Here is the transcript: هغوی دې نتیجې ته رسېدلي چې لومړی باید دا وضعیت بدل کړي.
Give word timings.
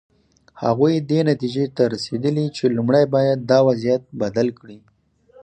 هغوی 0.63 0.95
دې 1.09 1.19
نتیجې 1.29 1.65
ته 1.75 1.83
رسېدلي 1.93 2.45
چې 2.57 2.73
لومړی 2.75 3.03
باید 3.15 3.39
دا 3.51 3.59
وضعیت 3.67 4.03
بدل 4.21 4.47
کړي. 4.59 4.79